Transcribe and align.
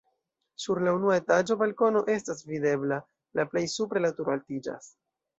Sur 0.61 0.79
la 0.85 0.93
unua 0.99 1.17
etaĝo 1.19 1.57
balkono 1.59 2.01
estas 2.13 2.41
videbla, 2.53 2.97
la 3.41 3.45
plej 3.53 3.63
supre 3.75 4.03
la 4.07 4.11
turo 4.21 4.35
altiĝas. 4.37 4.89